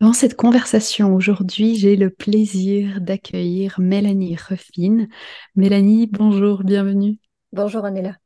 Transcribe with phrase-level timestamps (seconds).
[0.00, 5.06] Dans cette conversation aujourd'hui, j'ai le plaisir d'accueillir Mélanie Ruffin.
[5.54, 7.18] Mélanie, bonjour, bienvenue.
[7.52, 8.16] Bonjour Anela.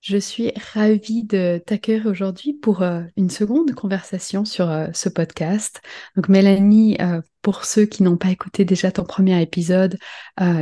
[0.00, 5.82] Je suis ravie de t'accueillir aujourd'hui pour euh, une seconde conversation sur euh, ce podcast.
[6.16, 9.96] Donc Mélanie, euh, pour ceux qui n'ont pas écouté déjà ton premier épisode,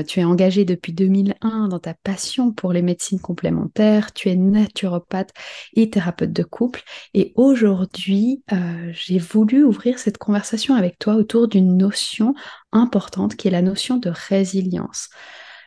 [0.06, 5.31] tu es engagée depuis 2001 dans ta passion pour les médecines complémentaires, tu es naturopathe
[5.75, 6.84] et thérapeute de couple.
[7.12, 8.45] Et aujourd'hui,
[8.93, 12.34] j'ai voulu ouvrir cette conversation avec toi autour d'une notion
[12.70, 15.09] importante qui est la notion de résilience.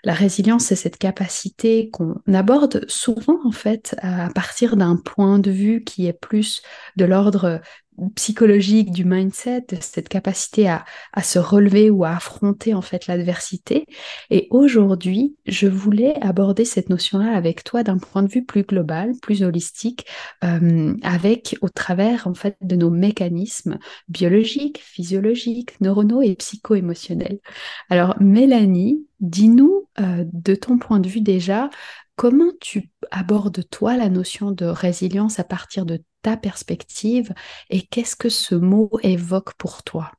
[0.05, 5.51] La résilience, c'est cette capacité qu'on aborde souvent en fait à partir d'un point de
[5.51, 6.61] vue qui est plus
[6.95, 7.59] de l'ordre
[8.15, 10.85] psychologique du mindset, cette capacité à,
[11.21, 13.85] se relever ou à affronter en fait l'adversité.
[14.29, 19.11] Et aujourd'hui, je voulais aborder cette notion-là avec toi d'un point de vue plus global,
[19.21, 20.05] plus holistique,
[20.43, 27.39] euh, avec au travers en fait de nos mécanismes biologiques, physiologiques, neuronaux et psycho-émotionnels.
[27.89, 31.69] Alors Mélanie, dis-nous euh, de ton point de vue déjà,
[32.15, 37.33] comment tu abordes toi la notion de résilience à partir de ta perspective
[37.69, 40.11] et qu'est-ce que ce mot évoque pour toi?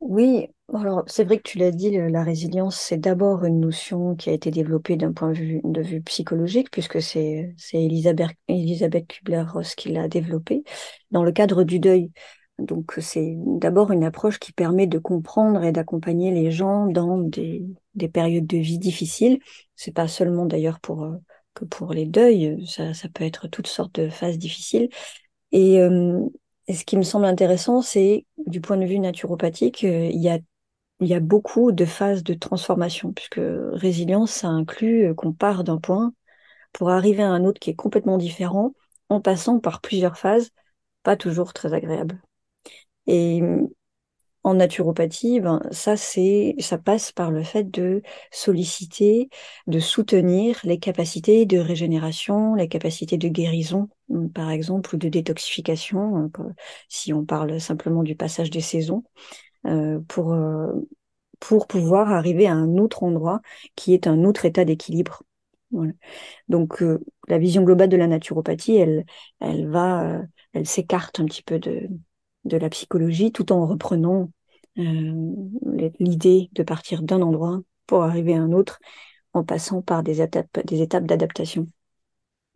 [0.00, 4.28] Oui, alors c'est vrai que tu l'as dit, la résilience, c'est d'abord une notion qui
[4.28, 10.08] a été développée d'un point de vue, psychologique, puisque c'est Elisabeth, Elisabeth Kubler-Ross qui l'a
[10.08, 10.62] développée
[11.10, 12.12] dans le cadre du deuil.
[12.58, 17.64] Donc c'est d'abord une approche qui permet de comprendre et d'accompagner les gens dans des,
[17.94, 19.40] des, périodes de vie difficiles.
[19.74, 21.16] C'est pas seulement d'ailleurs pour euh,
[21.54, 24.88] que pour les deuils, ça, peut être toutes sortes de phases difficiles.
[25.52, 26.20] Et, euh,
[26.68, 30.38] ce qui me semble intéressant, c'est du point de vue naturopathique, euh, il y a
[31.00, 35.78] il y a beaucoup de phases de transformation, puisque résilience, ça inclut qu'on part d'un
[35.78, 36.14] point
[36.72, 38.74] pour arriver à un autre qui est complètement différent,
[39.08, 40.50] en passant par plusieurs phases,
[41.02, 42.22] pas toujours très agréables.
[43.06, 43.42] Et
[44.44, 49.30] en naturopathie, ben, ça c'est, ça passe par le fait de solliciter,
[49.66, 55.08] de soutenir les capacités de régénération, les capacités de guérison, hum, par exemple, ou de
[55.08, 56.30] détoxification, hein,
[56.88, 59.04] si on parle simplement du passage des saisons,
[59.66, 60.72] euh, pour euh,
[61.40, 63.40] pour pouvoir arriver à un autre endroit
[63.76, 65.22] qui est un autre état d'équilibre.
[66.48, 69.04] Donc euh, la vision globale de la naturopathie, elle,
[69.40, 70.22] elle va,
[70.52, 71.88] elle s'écarte un petit peu de
[72.44, 74.26] de la psychologie tout en reprenant euh,
[74.76, 78.80] l'idée de partir d'un endroit pour arriver à un autre
[79.34, 80.60] en passant par des étapes,
[81.06, 81.66] d'adaptation.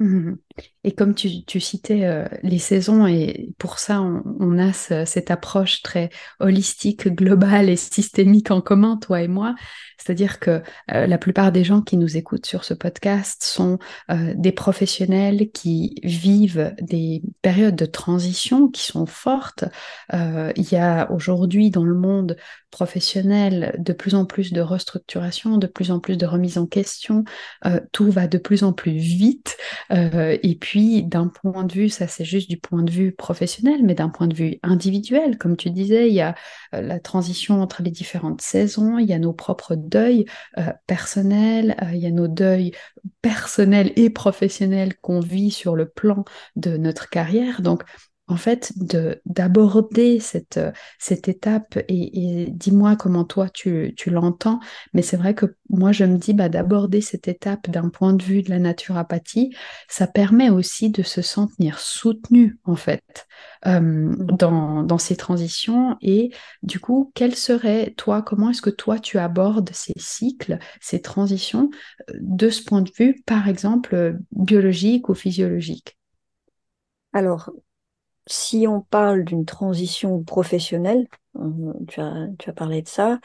[0.01, 0.39] Mmh
[0.85, 6.09] et comme tu, citais euh, les saisons, et pour ça, on, a cette approche très
[6.41, 9.55] holistique, globale et systémique en commun, toi et moi.
[9.99, 13.79] C'est-à-dire que euh, la plupart des gens qui nous écoutent sur ce podcast sont
[14.11, 19.65] euh, des professionnels qui vivent des périodes de transition qui sont fortes.
[20.13, 22.37] il y a aujourd'hui dans le monde
[22.71, 27.25] professionnel de plus en plus de restructuration, de plus en plus de remise en question.
[27.93, 29.57] tout va de plus en plus vite.
[30.57, 34.09] Puis, d'un point de vue, ça c'est juste du point de vue professionnel, mais d'un
[34.09, 36.35] point de vue individuel, comme tu disais, il y a
[36.75, 40.27] euh, la transition entre les différentes saisons, il y a nos propres deuils
[40.59, 42.73] euh, personnels, euh, il y a nos deuils
[43.23, 46.25] personnels et professionnels qu'on vit sur le plan
[46.57, 47.61] de notre carrière.
[48.29, 48.73] En fait,
[49.25, 50.61] d'aborder cette,
[50.99, 54.61] cette étape et, dis-moi comment toi tu, tu l'entends,
[54.93, 58.23] mais c'est vrai que moi je me dis bah, d'aborder cette étape d'un point de
[58.23, 59.55] vue de la naturopathie,
[59.89, 63.27] ça permet aussi de se sentir soutenu en fait
[63.67, 64.27] euh, mmh.
[64.37, 65.97] dans, dans ces transitions.
[66.01, 66.31] Et
[66.63, 71.71] du coup, quel serait toi, comment est-ce que toi tu abordes ces cycles, ces transitions
[72.11, 75.99] euh, de ce point de vue, par exemple, biologique ou physiologique?
[77.13, 77.51] Alors,
[78.29, 81.09] si on parle d'une transition professionnelle,
[81.89, 83.21] tu as, tu as parlé de ça,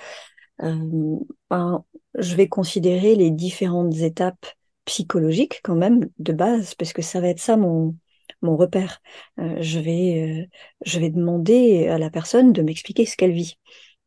[0.60, 1.84] ben,
[2.16, 4.46] je vais considérer les différentes étapes
[4.86, 7.96] psychologiques quand même de base, parce que ça va être ça mon,
[8.42, 9.02] mon repère.
[9.38, 10.50] je, vais,
[10.86, 13.58] je vais demander à la personne de m'expliquer ce qu'elle vit.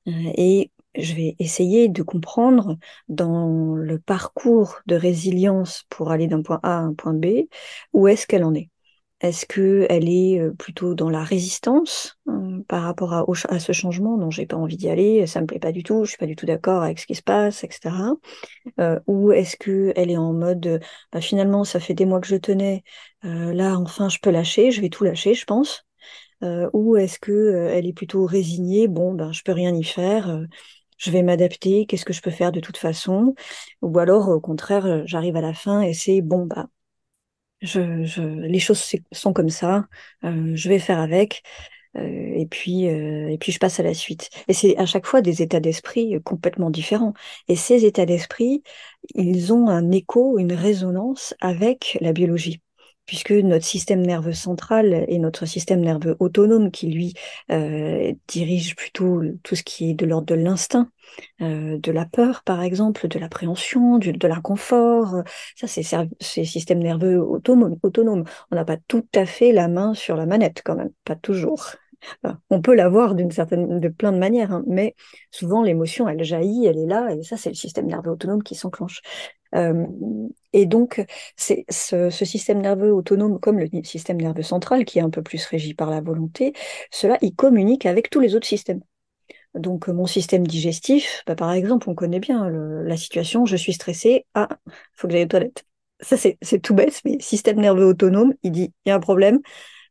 [0.07, 2.79] et je vais essayer de comprendre
[3.09, 7.49] dans le parcours de résilience pour aller d'un point A à un point B,
[7.93, 8.71] où est-ce qu'elle en est.
[9.21, 12.19] Est-ce qu'elle est plutôt dans la résistance
[12.69, 14.19] par rapport à, ce changement?
[14.19, 16.27] Dont j'ai pas envie d'y aller, ça me plaît pas du tout, je suis pas
[16.27, 17.95] du tout d'accord avec ce qui se passe, etc.
[19.07, 20.81] Ou est-ce qu'elle est en mode
[21.13, 22.85] bah, finalement ça fait des mois que je tenais,
[23.23, 25.85] là enfin je peux lâcher, je vais tout lâcher, je pense.
[26.43, 30.47] ou est-ce que elle est plutôt résignée, bon ben je peux rien y faire,
[30.99, 33.35] je vais m'adapter, qu'est-ce que je peux faire de toute façon?
[33.83, 36.67] Ou alors, au contraire, j'arrive à la fin et c'est bon, bah,
[37.63, 39.87] je, je, les choses sont comme ça,
[40.25, 41.43] euh, je vais faire avec,
[41.97, 42.01] euh,
[42.37, 44.31] et puis euh, et puis je passe à la suite.
[44.49, 47.15] Et c'est à chaque fois des états d'esprit complètement différents.
[47.49, 48.63] Et ces états d'esprit,
[49.15, 52.63] ils ont un écho, une résonance avec la biologie
[53.07, 57.15] puisque notre système nerveux central et notre système nerveux autonome qui lui
[57.51, 60.91] euh, dirige plutôt tout ce qui est de l'ordre de l'instinct,
[61.41, 65.23] euh, de la peur par exemple, de l'appréhension, de l'inconfort,
[65.55, 65.83] ça c'est
[66.21, 67.21] ces systèmes nerveux.
[67.21, 68.25] Autonome.
[68.51, 71.77] On n'a pas tout à fait la main sur la manette quand même, pas toujours.
[72.51, 74.95] On peut l'avoir d'une certaine, de plein de manières, hein, mais
[75.31, 78.55] souvent l'émotion, elle jaillit, elle est là, et ça, c'est le système nerveux autonome qui
[78.55, 79.01] s'enclenche.
[79.55, 79.87] Euh,
[80.57, 81.05] et donc,
[81.37, 85.45] c'est ce, système nerveux autonome, comme le système nerveux central, qui est un peu plus
[85.45, 86.55] régi par la volonté,
[86.91, 88.81] cela, il communique avec tous les autres systèmes.
[89.55, 94.25] Donc, mon système digestif, bah, par exemple, on connaît bien la situation, je suis stressée,
[94.33, 94.49] ah,
[94.95, 95.67] faut que j'aille aux toilettes.
[96.01, 99.41] Ça, c'est tout bête, mais système nerveux autonome, il dit, il y a un problème,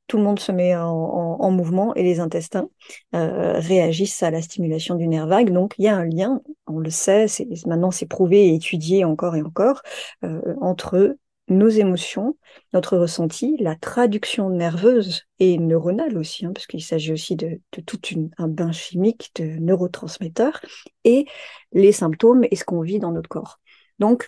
[0.07, 2.69] tout le monde se met en, mouvement et les intestins
[3.15, 5.51] euh, réagissent à la stimulation du nerf vague.
[5.51, 9.05] Donc il y a un lien, on le sait, c'est, maintenant c'est prouvé et étudié
[9.05, 9.81] encore et encore,
[10.23, 11.17] euh, entre
[11.47, 12.37] nos émotions,
[12.73, 17.99] notre ressenti, la traduction nerveuse et neuronale aussi, hein, parce qu'il s'agit aussi de, tout
[18.37, 20.59] un bain chimique de neurotransmetteurs,
[21.03, 21.25] et
[21.71, 23.59] les symptômes et ce qu'on vit dans notre corps.
[23.99, 24.27] Donc,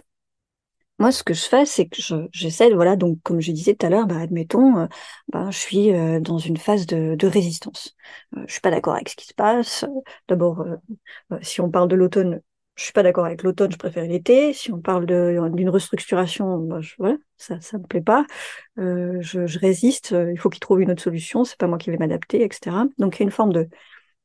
[0.99, 2.01] moi, ce que je fais, c'est que
[2.31, 4.87] j'essaie, voilà, donc comme je disais tout à l'heure, bah, admettons, euh,
[5.27, 7.95] bah, je suis euh, dans une phase de, de résistance.
[8.35, 9.85] Euh, je suis pas d'accord avec ce qui se passe.
[10.27, 10.65] D'abord,
[11.41, 12.41] si on parle de l'automne,
[12.75, 14.53] je suis pas d'accord avec l'automne, je préfère l'été.
[14.53, 18.25] Si on parle d'une restructuration, bah, je, voilà, ça, ça me plaît pas.
[18.77, 20.15] Je, je, résiste.
[20.31, 21.43] Il faut qu'il trouve une autre solution.
[21.43, 22.75] C'est pas moi qui vais m'adapter, etc.
[22.97, 23.67] Donc il y a une forme de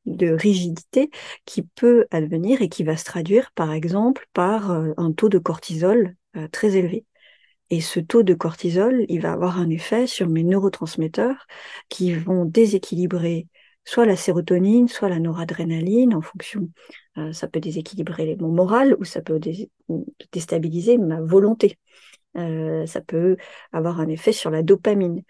[0.05, 1.09] de rigidité
[1.45, 6.15] qui peut advenir et qui va se traduire par exemple par un taux de cortisol
[6.35, 7.05] euh, très élevé.
[7.69, 11.47] Et ce taux de cortisol, il va avoir un effet sur mes neurotransmetteurs
[11.89, 13.47] qui vont déséquilibrer
[13.85, 16.69] soit la sérotonine, soit la noradrénaline en fonction.
[17.17, 19.39] Euh, ça peut déséquilibrer mon moral ou ça peut
[20.31, 21.77] déstabiliser ma volonté.
[22.37, 23.37] Euh, ça peut
[23.71, 25.21] avoir un effet sur la dopamine.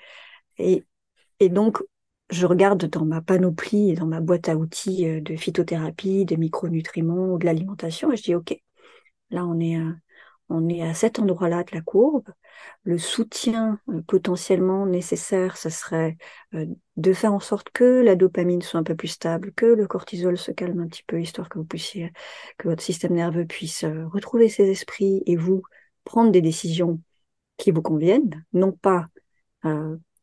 [0.57, 0.83] Et,
[1.39, 1.79] et donc,
[2.29, 7.33] je regarde dans ma panoplie et dans ma boîte à outils de phytothérapie, des micronutriments
[7.33, 8.57] ou de l'alimentation et je dis, OK,
[9.31, 9.77] là, on est
[10.49, 12.29] on est à cet endroit-là de la courbe.
[12.83, 16.17] Le soutien euh, potentiellement nécessaire, ce serait
[16.53, 16.65] euh,
[16.97, 20.37] de faire en sorte que la dopamine soit un peu plus stable, que le cortisol
[20.37, 22.11] se calme un petit peu, histoire que vous puissiez,
[22.57, 25.63] que votre système nerveux puisse euh, retrouver ses esprits et vous
[26.03, 26.99] prendre des décisions
[27.57, 29.07] qui vous conviennent, non pas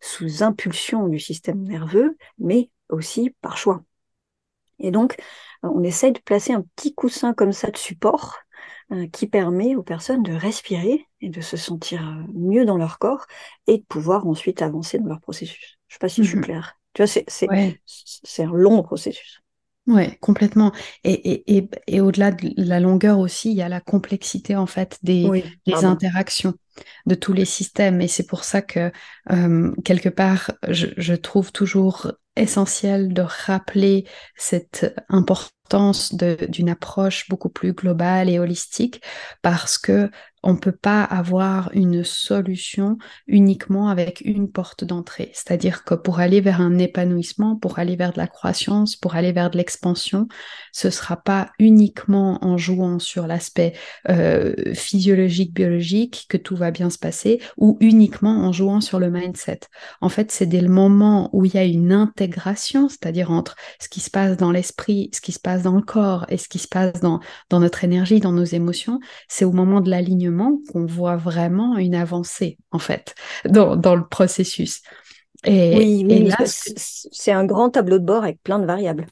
[0.01, 3.83] sous impulsion du système nerveux, mais aussi par choix.
[4.79, 5.17] Et donc,
[5.63, 8.37] on essaye de placer un petit coussin comme ça de support
[9.13, 13.27] qui permet aux personnes de respirer et de se sentir euh, mieux dans leur corps
[13.67, 15.79] et de pouvoir ensuite avancer dans leur processus.
[15.89, 16.77] Je ne sais pas si je suis claire.
[16.93, 17.23] Tu vois,
[17.87, 19.41] c'est un long processus.
[19.87, 20.73] Oui, complètement.
[21.05, 24.99] Et, et, et, au-delà de la longueur aussi, il y a la complexité en fait
[25.03, 26.55] des, des interactions
[27.07, 28.01] de tous les systèmes.
[28.01, 28.93] Et c'est pour ça que
[29.33, 34.07] euh, quelque part, je, je, trouve toujours essentiel de rappeler
[34.37, 39.03] cette importance d'une approche beaucoup plus globale et holistique
[39.43, 40.11] parce que
[40.43, 45.31] on ne peut pas avoir une solution uniquement avec une porte d'entrée.
[45.35, 49.33] C'est-à-dire que pour aller vers un épanouissement, pour aller vers de la croissance, pour aller
[49.33, 50.29] vers de l'expansion,
[50.73, 53.75] ce ne sera pas uniquement en jouant sur l'aspect
[54.09, 59.11] euh, physiologique, biologique que tout va bien se passer, ou uniquement en jouant sur le
[59.11, 59.61] mindset.
[60.01, 63.89] En fait, c'est dès le moment où il y a une intégration, c'est-à-dire entre ce
[63.89, 66.59] qui se passe dans l'esprit, ce qui se passe dans le corps et ce qui
[66.59, 67.21] se passe dans,
[67.51, 70.30] dans notre énergie, dans nos émotions, c'est au moment de l'alignement
[70.71, 74.83] qu'on voit vraiment une avancée, en fait, dans, dans le processus.
[75.45, 76.29] Et, oui, oui
[76.77, 79.07] c'est un grand tableau de bord avec plein de variables.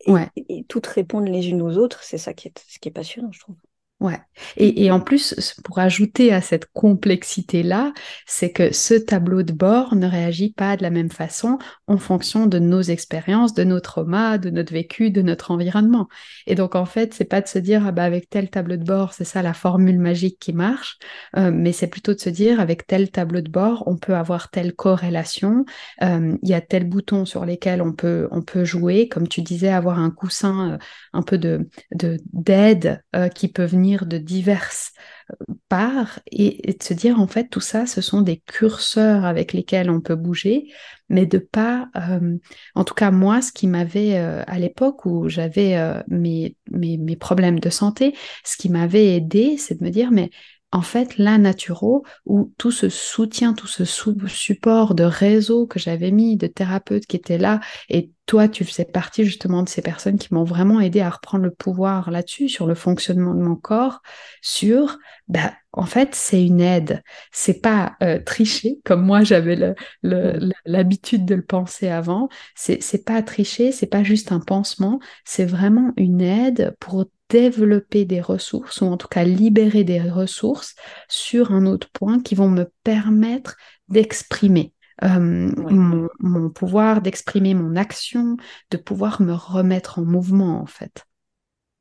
[0.00, 0.28] Et, Ouais.
[0.36, 3.30] et toutes répondent les unes aux autres, c'est ça qui est, ce qui est passionnant,
[3.32, 3.56] je trouve.
[4.02, 4.18] Ouais.
[4.56, 7.92] Et, en plus, pour ajouter à cette complexité-là,
[8.26, 12.46] c'est que ce tableau de bord ne réagit pas de la même façon en fonction
[12.46, 16.08] de nos expériences, de nos traumas, de notre vécu, de notre environnement.
[16.48, 18.82] Et donc, en fait, c'est pas de se dire, ah bah, avec tel tableau de
[18.82, 20.98] bord, c'est ça la formule magique qui marche,
[21.36, 24.50] euh, mais c'est plutôt de se dire, avec tel tableau de bord, on peut avoir
[24.50, 25.64] telle corrélation,
[26.02, 29.42] euh, il y a tel bouton sur lesquels on peut, on peut jouer, comme tu
[29.42, 30.78] disais, avoir un coussin, euh,
[31.12, 33.04] un peu de, de, d'aide
[33.34, 34.92] qui peut venir de diverses
[35.30, 39.52] euh, parts et, de se dire en fait tout ça ce sont des curseurs avec
[39.52, 40.64] lesquels on peut bouger
[41.08, 42.36] mais de pas euh,
[42.74, 45.76] en tout cas moi ce qui m'avait euh, à l'époque où j'avais
[46.08, 50.30] mes, mes, mes, problèmes de santé ce qui m'avait aidé c'est de me dire mais
[50.72, 56.10] en fait, la naturo, où tout ce soutien, tout ce support de réseau que j'avais
[56.10, 57.60] mis, de thérapeutes qui étaient là,
[57.90, 61.44] et toi, tu faisais partie justement de ces personnes qui m'ont vraiment aidé à reprendre
[61.44, 64.00] le pouvoir là-dessus, sur le fonctionnement de mon corps,
[64.40, 64.98] sur,
[65.28, 67.02] bah, en fait, c'est une aide.
[67.32, 72.28] C'est pas euh, tricher, comme moi j'avais l'habitude de le penser avant.
[72.54, 78.20] C'est pas tricher, c'est pas juste un pansement, c'est vraiment une aide pour développer des
[78.20, 80.74] ressources, ou en tout cas libérer des ressources
[81.08, 83.56] sur un autre point qui vont me permettre
[83.88, 84.74] d'exprimer.
[85.02, 85.72] Euh, ouais.
[85.72, 88.36] mon, mon, pouvoir d'exprimer mon action,
[88.70, 91.06] de pouvoir me remettre en mouvement en fait.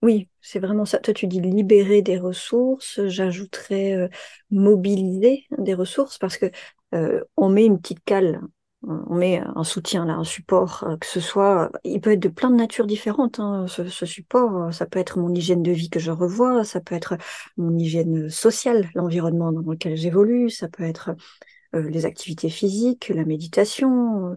[0.01, 0.98] Oui, c'est vraiment ça.
[0.98, 3.05] Toi, tu dis libérer des ressources.
[3.05, 4.08] J'ajouterais euh,
[4.50, 6.50] mobiliser des ressources parce que
[6.96, 8.41] euh, on met une petite cale
[8.83, 12.50] on met un soutien là, un support, que ce soit, il peut être de plein
[12.50, 13.39] de natures différentes.
[13.39, 16.81] Hein, ce, ce, support, ça peut être mon hygiène de vie que je revois, ça
[16.81, 17.15] peut être
[17.57, 21.11] mon hygiène sociale, l'environnement dans lequel j'évolue, ça peut être
[21.75, 24.35] euh, les activités physiques, la méditation,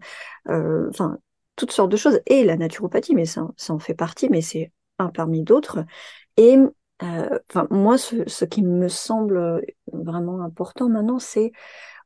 [0.48, 1.18] euh, enfin
[1.56, 4.72] toutes sortes de choses, et la naturopathie, mais ça, ça en fait partie, mais c'est
[4.98, 5.84] un parmi d'autres.
[6.36, 6.56] Et
[7.02, 11.52] euh, enfin moi, ce, ce qui me semble vraiment important maintenant, c'est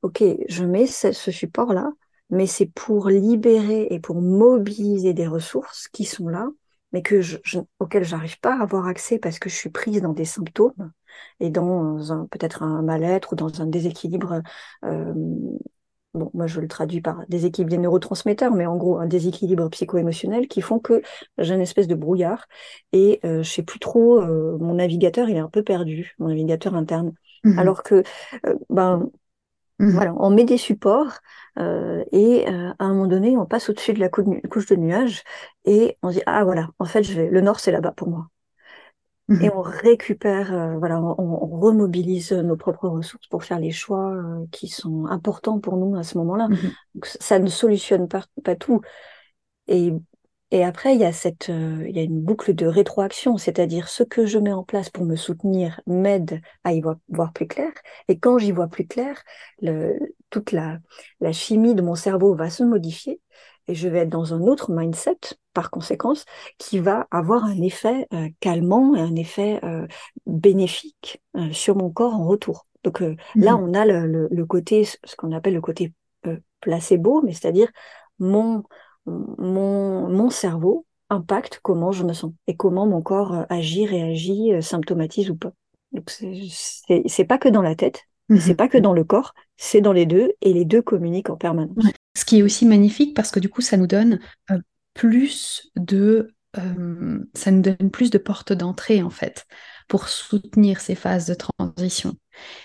[0.03, 1.91] ok, je mets ce, ce support là
[2.31, 6.49] mais c'est pour libérer et pour mobiliser des ressources qui sont là,
[6.93, 10.01] mais que je, je, auxquelles j'arrive pas à avoir accès parce que je suis prise
[10.03, 10.93] dans des symptômes
[11.41, 14.43] et dans un peut-être un mal-être ou dans un déséquilibre.
[14.85, 15.13] Euh,
[16.15, 20.49] bon, moi je le traduis par déséquilibre des neurotransmetteurs, mais en gros un déséquilibre psycho-émotionnel
[20.49, 21.03] qui font que
[21.39, 22.47] j'ai une espèce de brouillard
[22.93, 24.21] et euh, je sais plus trop.
[24.21, 27.13] Euh, mon navigateur il est un peu perdu, mon navigateur interne,
[27.45, 27.59] mmh.
[27.59, 28.03] alors que
[28.71, 29.11] ben
[29.79, 29.91] Mmh.
[29.91, 31.19] Voilà, on met des supports
[31.59, 35.23] euh, et euh, à un moment donné, on passe au-dessus de la couche de nuages
[35.65, 38.29] et on dit ah voilà, en fait, je vais, le nord c'est là-bas pour moi.
[39.29, 39.43] Mmh.
[39.43, 44.11] Et on récupère, euh, voilà, on, on, remobilise nos propres ressources pour faire les choix
[44.15, 46.49] euh, qui sont importants pour nous à ce moment-là.
[46.49, 46.57] Mmh.
[47.03, 48.81] Ça ne solutionne pas, pas tout.
[49.67, 49.93] Et
[50.51, 53.89] et après, il y a cette, euh, il y a une boucle de rétroaction, c'est-à-dire
[53.89, 57.71] ce que je mets en place pour me soutenir m'aide à y voir, plus clair.
[58.09, 59.23] Et quand j'y vois plus clair,
[59.61, 59.99] le,
[60.31, 60.79] toute la,
[61.21, 63.21] la chimie de mon cerveau va se modifier
[63.69, 65.19] et je vais être dans un autre mindset,
[65.53, 66.25] par conséquence,
[66.57, 69.87] qui va avoir un effet euh, calmant et un effet euh,
[70.27, 72.67] bénéfique euh, sur mon corps en retour.
[72.83, 73.17] Donc mmh.
[73.37, 75.93] là, on a le, le, le côté, ce qu'on appelle le côté
[76.61, 77.71] placebo, mais c'est-à-dire
[78.19, 78.65] mon
[79.39, 84.53] mon, mon cerveau impacte comment je me sens et comment mon corps euh, agit, réagit,
[84.53, 85.53] euh, symptomatise ou pas.
[85.93, 88.39] Donc c'est pas que dans la tête, mmh.
[88.39, 91.37] c'est pas que dans le corps, c'est dans les deux et les deux communiquent en
[91.37, 91.85] permanence.
[92.15, 94.59] Ce qui est aussi magnifique parce que du coup ça nous donne euh,
[94.93, 99.47] plus de euh, ça nous donne plus de portes d'entrée en fait
[99.87, 102.15] pour soutenir ces phases de transition.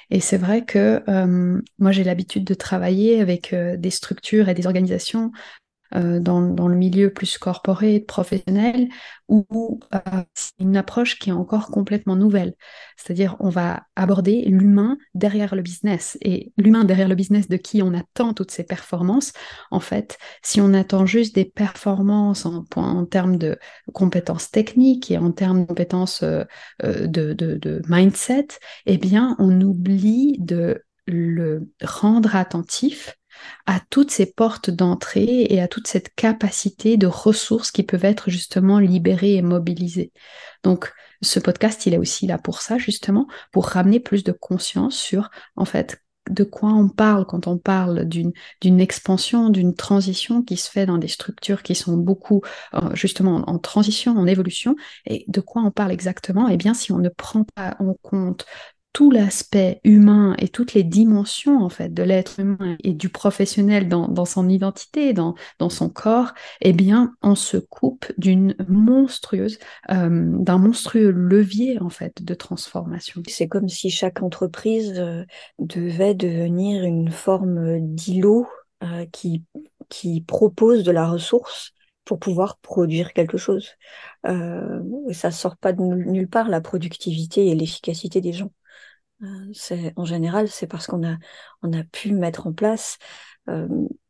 [0.09, 4.53] Et c'est vrai que euh, moi j'ai l'habitude de travailler avec euh, des structures et
[4.53, 5.31] des organisations
[5.95, 8.89] euh, dans, dans, le milieu plus corporé, professionnel,
[9.27, 9.99] où euh,
[10.33, 12.53] c'est une approche qui est encore complètement nouvelle.
[12.97, 16.17] C'est-à-dire, on va aborder l'humain derrière le business.
[16.21, 19.33] Et l'humain derrière le business de qui on attend toutes ces performances,
[19.71, 23.57] en fait, si on attend juste des performances en, en termes de
[23.93, 26.45] compétences techniques et en termes de compétences euh,
[26.81, 28.47] de, de, de mindset,
[28.85, 33.15] eh bien, on oublie de le rendre attentif
[33.65, 38.29] à toutes ces portes d'entrée et à toute cette capacité de ressources qui peuvent être
[38.29, 40.11] justement libérées et mobilisées.
[40.63, 44.95] Donc, ce podcast, il est aussi là pour ça, justement, pour ramener plus de conscience
[44.95, 48.33] sur, en fait, de quoi on parle quand on parle d'une
[48.79, 52.41] expansion, d'une transition qui se fait dans des structures qui sont beaucoup
[52.73, 56.47] euh, justement en transition, en évolution, et de quoi on parle exactement?
[56.47, 58.45] Eh bien, si on ne prend pas en compte
[58.93, 63.89] tout l'aspect humain et toutes les dimensions en fait de l'être humain et du professionnel
[63.89, 65.35] dans, son identité, dans,
[65.69, 69.57] son corps, eh bien, on se coupe d'une monstrueuse,
[69.89, 73.23] euh, d'un monstrueux levier en fait de transformation.
[73.27, 75.25] C'est comme si chaque entreprise euh,
[75.57, 78.47] devait devenir une forme d'îlot
[78.83, 79.43] euh, qui,
[79.89, 81.73] qui propose de la ressource
[82.05, 83.69] pour pouvoir produire quelque chose.
[84.27, 84.81] Euh,
[85.13, 88.51] ça sort pas de nulle part la productivité et l'efficacité des gens.
[89.23, 92.97] Euh, c'est en général, c'est parce qu'on a pu mettre en place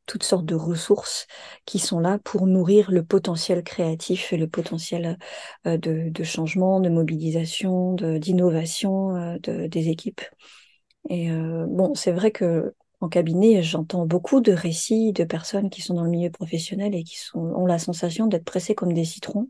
[0.05, 1.25] toutes sortes de ressources
[1.65, 5.17] qui sont là pour nourrir le potentiel créatif et le potentiel
[5.65, 10.21] de, changement, de mobilisation, d'innovation de, des équipes.
[11.09, 15.95] Et bon, c'est vrai que en cabinet, j'entends beaucoup de récits de personnes qui sont
[15.95, 19.49] dans le milieu professionnel et qui ont la sensation d'être pressées comme des citrons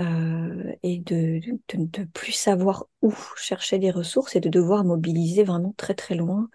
[0.00, 1.40] euh, et de,
[1.74, 6.48] ne plus savoir où chercher des ressources et de devoir mobiliser vraiment très très loin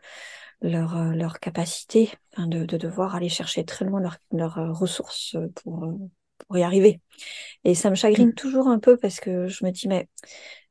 [0.62, 5.88] leur, euh, leur capacité, de, devoir aller chercher très loin leurs leur euh, ressources pour,
[6.48, 7.02] pour y arriver.
[7.64, 8.36] Et ça me chagrine mmh.
[8.36, 10.08] toujours un peu parce que je me dis, mais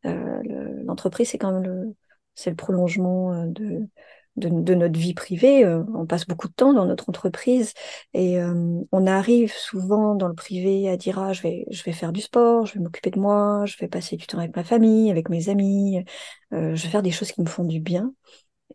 [0.03, 1.95] l'entreprise, c'est quand même le,
[2.35, 3.89] c'est le prolongement de,
[4.37, 5.65] de, notre vie privée.
[5.65, 7.73] Euh, on passe beaucoup de temps dans notre entreprise
[8.13, 11.93] et euh, on arrive souvent dans le privé à dire ah, je vais je vais
[11.93, 14.65] faire du sport, je vais m'occuper de moi, je vais passer du temps avec ma
[14.65, 16.05] famille, avec mes amis,
[16.53, 18.13] euh, je vais faire des choses qui me font du bien.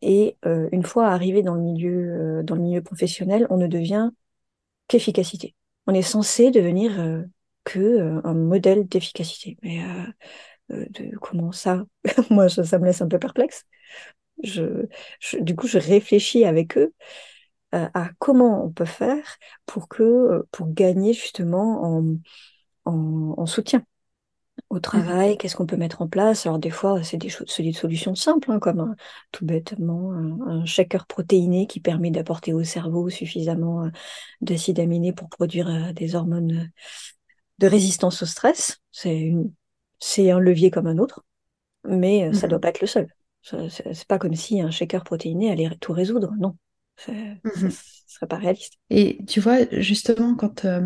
[0.01, 4.11] Et une fois arrivé dans le milieu dans le milieu professionnel, on ne devient
[4.87, 5.55] qu'efficacité.
[5.87, 7.25] On est censé devenir
[7.65, 9.57] que un modèle d'efficacité.
[9.61, 9.83] Mais
[10.69, 11.85] de, comment ça
[12.29, 13.65] Moi, ça me laisse un peu perplexe.
[14.43, 14.85] Je,
[15.39, 16.93] du coup, je réfléchis avec eux
[17.75, 22.15] euh, à comment on peut faire pour que euh, pour gagner justement en,
[22.85, 23.83] en, soutien
[24.71, 26.47] au mmh travail, qu'est-ce qu'on peut mettre en place?
[26.47, 27.29] Alors des fois, c'est des,
[27.59, 28.95] des, solutions simples, hein, comme
[29.31, 33.89] tout bêtement un, shaker protéiné qui permet d'apporter au cerveau suffisamment euh,
[34.41, 36.71] d'acides aminés pour produire des hormones
[37.59, 38.81] de résistance au stress.
[38.91, 41.23] C'est un levier comme un autre,
[41.83, 43.07] mais ça ne doit mmh pas être le seul.
[43.41, 46.55] C'est pas comme si un shaker protéiné allait tout résoudre, non.
[46.97, 47.69] Ce mmh
[48.07, 48.73] serait pas réaliste.
[48.89, 50.81] Et tu vois, justement, quand, euh,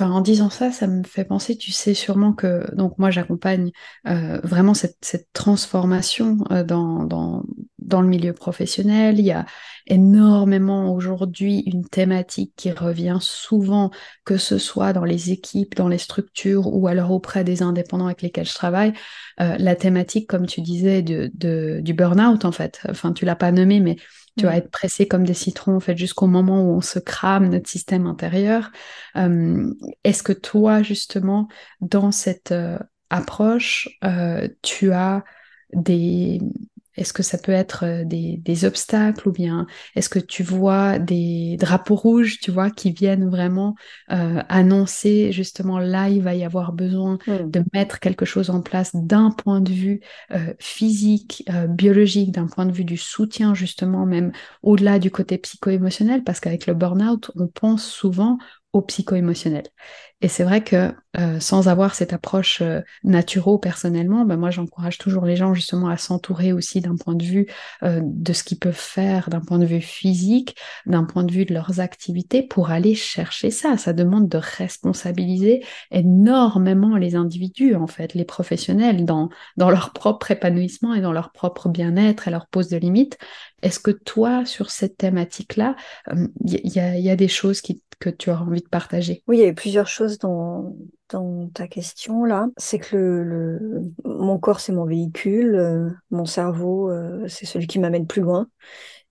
[0.00, 3.70] en disant ça, ça me fait penser, tu sais sûrement que donc moi j'accompagne
[4.06, 7.44] euh, vraiment cette, cette transformation euh, dans, dans,
[7.84, 9.18] dans, le milieu professionnel.
[9.18, 9.46] Il y a
[9.86, 13.90] énormément aujourd'hui une thématique qui revient souvent,
[14.24, 18.22] que ce soit dans les équipes, dans les structures ou alors auprès des indépendants avec
[18.22, 18.92] lesquels je travaille.
[19.40, 22.80] Euh, la thématique, comme tu disais, de, de du burn-out en fait.
[22.88, 23.96] Enfin, tu l'as pas nommé, mais
[24.36, 27.48] tu vas être pressé comme des citrons, en fait, jusqu'au moment où on se crame
[27.48, 28.72] notre système intérieur.
[29.16, 31.48] Euh, est-ce que toi, justement,
[31.80, 32.78] dans cette euh,
[33.10, 35.24] approche, euh, tu as
[35.72, 36.40] des,
[36.96, 41.56] est-ce que ça peut être euh, des, obstacles ou bien est-ce que tu vois des
[41.58, 43.74] drapeaux rouges, tu vois, qui viennent vraiment
[44.12, 47.50] euh, annoncer justement là, il va y avoir besoin hmm.
[47.50, 52.66] de mettre quelque chose en place d'un point de vue euh, physique, biologique, d'un point
[52.66, 57.48] de vue du soutien justement, même au-delà du côté psycho-émotionnel, parce qu'avec le burn-out, on
[57.48, 58.38] pense souvent
[58.74, 59.64] au psycho-émotionnel.
[60.20, 64.98] Et c'est vrai que euh, sans avoir cette approche euh, naturelle personnellement, ben moi j'encourage
[64.98, 67.46] toujours les gens justement à s'entourer aussi d'un point de vue
[67.82, 70.56] euh, de ce qu'ils peuvent faire, d'un point de vue physique,
[70.86, 73.76] d'un point de vue de leurs activités pour aller chercher ça.
[73.76, 80.30] Ça demande de responsabiliser énormément les individus, en fait, les professionnels dans, dans leur propre
[80.30, 83.18] épanouissement et dans leur propre bien-être et leur pose de limites.
[83.62, 85.76] Est-ce que toi, sur cette thématique-là,
[86.44, 89.44] il y, y, a des choses qui, que tu auras envie de partager Oui, il
[89.44, 90.76] y a plusieurs choses dans,
[91.10, 92.48] dans ta question là.
[92.56, 98.06] C'est que mon corps, c'est mon véhicule, euh, mon cerveau, euh, c'est celui qui m'amène
[98.06, 98.48] plus loin.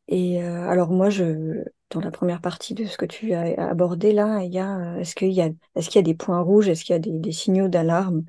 [0.08, 4.12] Et euh, alors moi, je, dans la première partie de ce que tu as abordé
[4.12, 6.84] là, il y a, est-ce qu'il y a, est-ce y a des points rouges, est-ce
[6.84, 8.24] qu'il y a des, des signaux d'alarme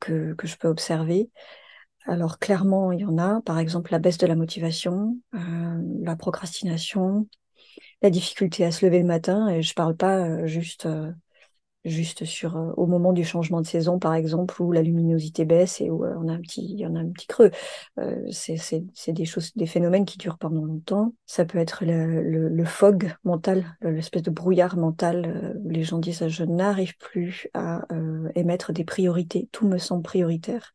[0.00, 1.30] que, que je peux observer?
[2.06, 7.28] Alors clairement, il y en a, par exemple la baisse de la motivation, la procrastination,
[8.04, 9.48] la difficulté à se lever le matin.
[9.48, 10.86] Et je parle pas juste
[11.84, 15.80] juste sur euh, au moment du changement de saison par exemple où la luminosité baisse
[15.80, 17.50] et où euh, on a un petit on a un petit creux.
[17.98, 21.14] Euh, c'est des choses des phénomènes qui durent pendant longtemps.
[21.26, 26.44] Ça peut être le, fog mental l'espèce de brouillard mental où les gens disent je
[26.44, 27.82] n'arrive plus à
[28.34, 29.48] émettre des priorités.
[29.52, 30.72] Tout me semble prioritaire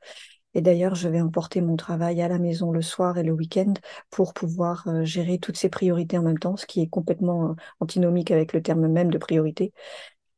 [0.60, 3.74] et d'ailleurs, je vais emporter mon travail à la maison le soir et le week-end
[4.10, 8.52] pour pouvoir gérer toutes ces priorités en même temps, ce qui est complètement antinomique avec
[8.52, 9.72] le terme même de priorité.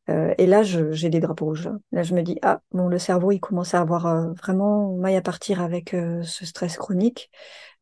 [0.10, 1.70] Euh, et là, j'ai des drapeaux rouges.
[1.92, 2.04] Là.
[2.04, 5.22] je me dis, ah, bon, le cerveau, il commence à avoir euh, vraiment maille à
[5.22, 7.32] partir avec euh, ce stress chronique.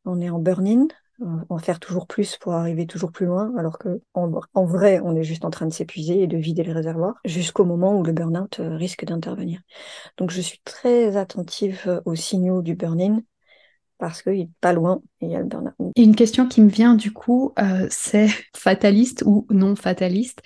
[0.05, 0.87] On est en burn-in,
[1.49, 5.23] en faire toujours plus pour arriver toujours plus loin, alors que en, vrai, on est
[5.23, 8.59] juste en train de s'épuiser et de vider les réservoirs, jusqu'au moment où le burn-out
[8.59, 9.59] risque d'intervenir.
[10.17, 13.21] Donc, je suis très attentive aux signaux du burn-in
[13.97, 15.91] parce qu'il est pas loin il y a le burn-out.
[15.97, 17.53] Une question qui me vient du coup,
[17.89, 20.41] c'est fataliste ou non fataliste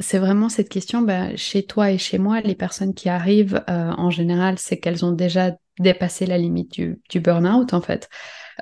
[0.00, 3.92] c'est vraiment cette question, bah, chez toi et chez moi, les personnes qui arrivent, euh,
[3.96, 8.08] en général, c'est qu'elles ont déjà dépassé la limite du, du burn-out, en fait.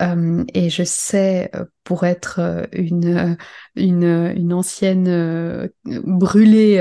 [0.01, 3.37] Euh, et je sais, euh, pour être euh, une,
[3.77, 6.81] une, une ancienne brûlée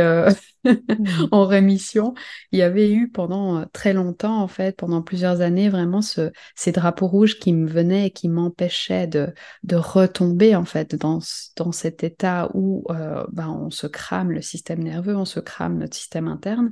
[0.65, 0.69] mmh.
[1.31, 2.13] en rémission,
[2.51, 6.71] il y avait eu pendant très longtemps, en fait, pendant plusieurs années, vraiment ce, ces
[6.71, 11.19] drapeaux rouges qui me venaient et qui m'empêchaient de, de retomber, en fait, dans,
[11.57, 12.85] dans cet état où
[13.31, 16.71] ben, on se crame le système nerveux, on se crame notre système interne.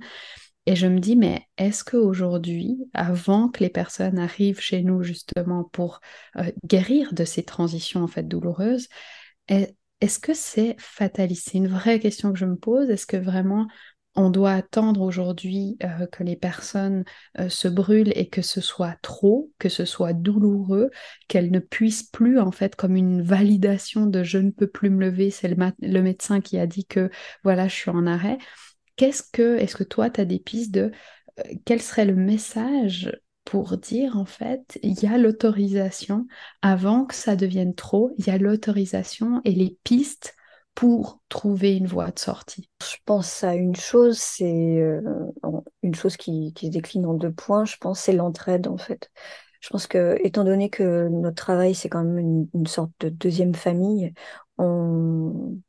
[0.67, 5.63] Et je me dis, mais est-ce qu'aujourd'hui, avant que les personnes arrivent chez nous justement
[5.63, 6.01] pour
[6.37, 8.87] euh, guérir de ces transitions en fait douloureuses,
[10.01, 11.49] est-ce que c'est fataliste?
[11.51, 12.89] C'est une vraie question que je me pose.
[12.89, 13.67] Est-ce que vraiment
[14.15, 17.05] on doit attendre aujourd'hui euh, que les personnes
[17.39, 20.89] euh, se brûlent et que ce soit trop, que ce soit douloureux,
[21.29, 24.99] qu'elles ne puissent plus en fait comme une validation de je ne peux plus me
[24.99, 27.09] lever, c'est le médecin qui a dit que
[27.43, 28.37] voilà, je suis en arrêt
[29.01, 30.91] qu'est-ce que, est-ce que toi, tu as des pistes de
[31.39, 33.11] euh, quel serait le message
[33.45, 36.27] pour dire en fait, il y a l'autorisation
[36.61, 40.35] avant que ça devienne trop, il y a l'autorisation et les pistes
[40.75, 42.69] pour trouver une voie de sortie?
[42.79, 45.01] Je pense à une chose, c'est euh,
[45.81, 49.09] une chose qui, se décline en deux points, je pense, c'est l'entraide en fait.
[49.61, 53.09] Je pense que, étant donné que notre travail, c'est quand même une, une, sorte de
[53.09, 54.13] deuxième famille,
[54.59, 55.59] on,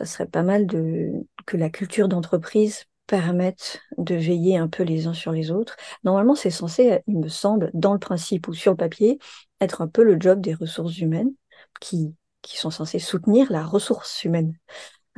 [0.00, 1.12] ça serait pas mal de,
[1.44, 5.76] que la culture d'entreprise permette de veiller un peu les uns sur les autres.
[6.04, 9.18] Normalement, c'est censé, il me semble, dans le principe ou sur le papier,
[9.60, 11.32] être un peu le job des ressources humaines
[11.80, 14.54] qui, qui sont censées soutenir la ressource humaine.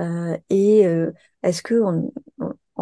[0.01, 1.13] Euh, et euh,
[1.45, 2.13] est-ce que on,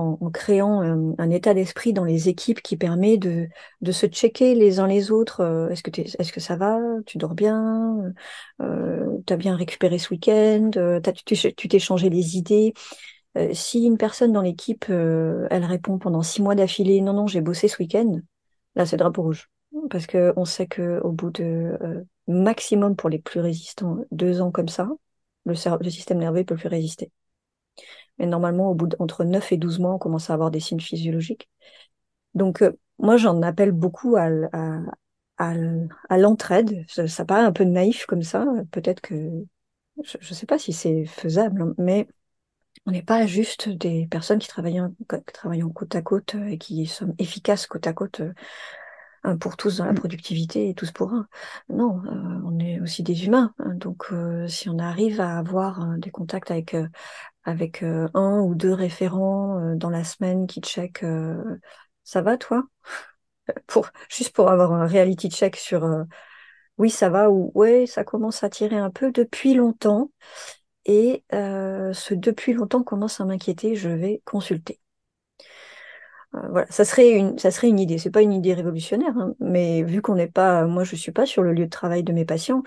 [0.01, 3.49] en, créant un, état d'esprit dans les équipes qui permet de,
[3.81, 5.41] de se checker les uns les autres.
[5.41, 6.79] Euh, est-ce que, est-ce que ça va?
[7.07, 8.13] Tu dors bien?
[8.61, 10.71] Euh, Tu as bien récupéré ce week-end?
[10.77, 12.73] Euh, Tu t'es changé les idées?
[13.39, 17.41] Euh, Si une personne dans l'équipe, elle répond pendant six mois d'affilée, non, non, j'ai
[17.41, 18.21] bossé ce week-end,
[18.75, 19.51] là, c'est drapeau rouge.
[19.89, 24.89] Parce qu'on sait qu'au bout de maximum pour les plus résistants, deux ans comme ça,
[25.45, 27.11] le, le système nerveux peut plus résister.
[28.21, 30.81] Mais normalement, au bout d'entre 9 et 12 mois, on commence à avoir des signes
[30.81, 31.49] physiologiques.
[32.35, 34.29] Donc, euh, moi, j'en appelle beaucoup à,
[35.39, 36.85] à, l'entraide.
[36.87, 38.45] Ça, paraît un peu naïf comme ça.
[38.71, 39.15] Peut-être que
[40.05, 42.07] je ne sais pas si c'est faisable, hein, mais
[42.85, 46.87] on n'est pas juste des personnes qui travaillent, qui travaillent côte à côte et qui
[46.87, 48.21] sont efficaces côte à côte
[49.27, 49.99] euh, pour tous dans la mm.
[49.99, 51.27] productivité et tous pour un.
[51.71, 53.55] Non, euh, on est aussi des humains.
[53.61, 53.75] Hein.
[53.77, 54.13] donc,
[54.47, 56.77] si on arrive à avoir des contacts avec
[57.45, 61.05] avec un ou deux référents dans la semaine qui check
[62.05, 62.65] ça va toi?
[64.11, 65.89] Juste pour avoir un reality check sur
[66.79, 70.11] oui ça va ou ouais ça commence à tirer un peu depuis longtemps
[70.87, 74.81] et ce depuis longtemps commence à m'inquiéter je vais consulter
[76.33, 77.99] voilà, ça serait une, ça serait une idée.
[77.99, 81.27] C'est pas une idée révolutionnaire, hein, mais vu qu'on n'est pas, moi je suis pas
[81.27, 82.63] sur le lieu de travail de mes patients,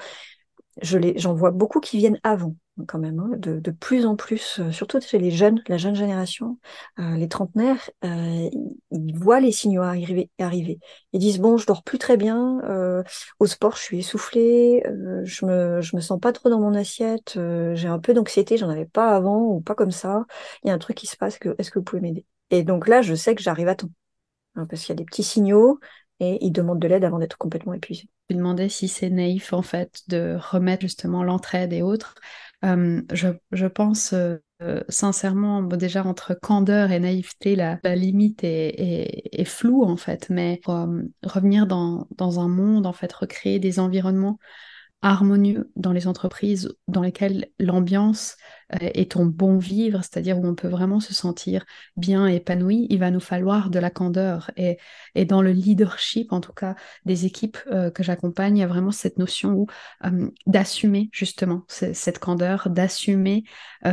[0.81, 2.55] j'en vois beaucoup qui viennent avant
[2.87, 5.93] quand même, hein, de, de, plus en plus, euh, surtout chez les jeunes, la jeune
[5.95, 6.57] génération,
[6.99, 8.49] euh, les trentenaires, euh,
[8.91, 10.79] ils voient les signaux arriver, arriver.
[11.11, 13.03] Ils disent bon, je dors plus très bien, euh,
[13.39, 16.73] au sport, je suis essoufflée, euh, je me, je me sens pas trop dans mon
[16.73, 17.37] assiette,
[17.73, 20.25] j'ai un peu d'anxiété, j'en avais pas avant ou pas comme ça.
[20.63, 22.25] Il y a un truc qui se passe, que, est-ce que vous pouvez m'aider?
[22.49, 23.89] Et donc là, je sais que j'arrive à temps,
[24.55, 25.79] hein, parce qu'il y a des petits signaux
[26.19, 28.07] et ils demandent de l'aide avant d'être complètement épuisés.
[28.29, 32.15] Je me demandais si c'est naïf en fait de remettre justement l'entraide et autres
[32.63, 34.37] euh, je, pense euh,
[34.87, 41.67] sincèrement, déjà entre candeur et naïveté, la, limite est, floue en fait, mais euh, revenir
[41.67, 44.39] dans, dans, un monde, en fait, recréer des environnements
[45.03, 48.37] harmonieux dans les entreprises dans lesquelles l'ambiance
[48.73, 51.65] euh, est ton bon vivre, c'est-à-dire où on peut vraiment se sentir
[51.97, 54.49] bien épanoui, il va nous falloir de la candeur.
[54.55, 54.77] Et,
[55.25, 58.91] dans le leadership, en tout cas, des équipes euh, que j'accompagne, il y a vraiment
[58.91, 59.67] cette notion
[60.05, 63.43] euh, d'assumer justement cette candeur, d'assumer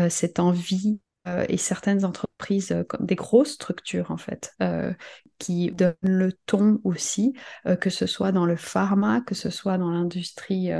[0.08, 4.92] cette envie euh, et certaines entreprises, euh, des grosses structures en fait, euh,
[5.38, 7.34] qui donnent le ton aussi,
[7.80, 10.70] que ce soit dans le pharma, que ce soit dans l'industrie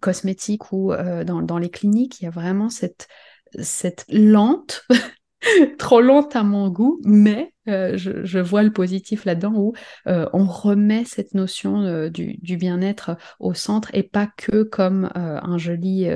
[0.00, 3.06] cosmétique ou dans, dans, les cliniques, il y a vraiment cette,
[3.60, 4.86] cette lente
[5.78, 9.72] trop long à mon goût, mais euh, je, vois le positif là-dedans où
[10.08, 15.58] euh, on remet cette notion euh, du, bien-être au centre et pas que comme un
[15.58, 16.08] joli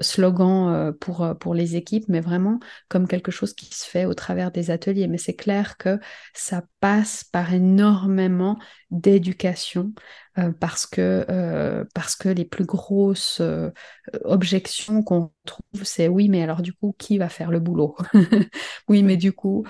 [0.00, 4.50] slogan pour, pour les équipes, mais vraiment comme quelque chose qui se fait au travers
[4.50, 5.08] des ateliers.
[5.08, 5.98] Mais c'est clair que
[6.34, 8.58] ça passe par énormément
[8.90, 9.92] d'éducation
[10.60, 13.42] parce, que, parce que les plus grosses
[14.24, 17.96] objections qu'on trouve, c'est oui, mais alors du coup, qui va faire le boulot
[18.88, 19.66] Oui, mais du coup,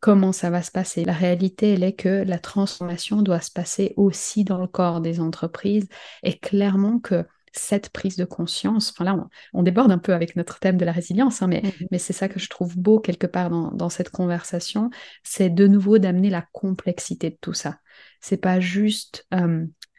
[0.00, 1.04] comment ça va se passer?
[1.04, 5.20] La réalité, elle est que la transformation doit se passer aussi dans le corps des
[5.20, 5.88] entreprises
[6.22, 10.58] et clairement que cette prise de conscience, enfin là, on, déborde un peu avec notre
[10.58, 13.26] thème de la résilience, hein, mais, mmh mais c'est ça que je trouve beau quelque
[13.26, 14.90] part dans, dans cette conversation,
[15.22, 17.78] c'est de nouveau d'amener la complexité de tout ça.
[18.20, 19.26] C'est pas juste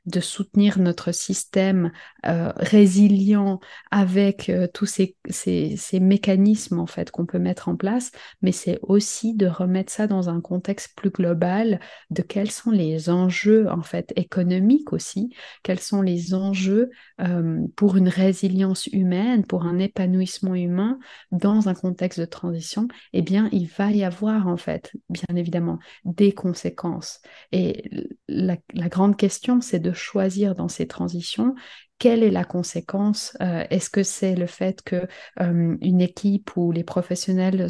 [0.10, 1.92] de soutenir notre système
[2.26, 3.60] euh, résilient
[3.92, 8.80] avec euh, tous ces, ces, mécanismes en fait qu'on peut mettre en place, mais c'est
[8.82, 13.82] aussi de remettre ça dans un contexte plus global de quels sont les enjeux en
[13.82, 16.90] fait économiques aussi, quels sont les enjeux
[17.22, 21.00] euh, pour une résilience humaine, pour un épanouissement humain
[21.32, 22.88] dans un contexte de transition?
[23.14, 27.22] Eh bien, il va y avoir en fait, bien évidemment, des conséquences.
[27.52, 27.90] Et
[28.28, 31.56] la, la grande question, c'est de choisir dans ces transitions
[32.00, 35.08] quelle est la conséquence euh, Est-ce que c'est le fait que
[35.42, 37.68] euh, une équipe où les professionnels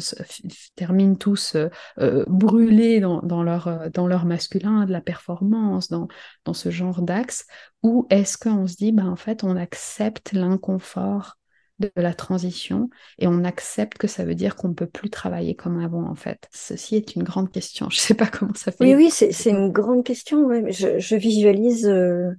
[0.76, 6.08] terminent tous euh, brûlés dans, leur, masculin, de la performance, dans,
[6.54, 7.44] ce genre d'axe?
[7.82, 11.36] Ou est-ce qu'on se dit, ben, en fait, on accepte l'inconfort
[11.80, 15.56] de la transition et on accepte que ça veut dire qu'on ne peut plus travailler
[15.56, 17.88] comme avant en fait Ceci est une grande question.
[17.90, 18.84] Je ne sais pas comment ça fait.
[18.84, 20.48] Oui, oui, c'est une grande question.
[20.68, 22.32] Je, visualise euh,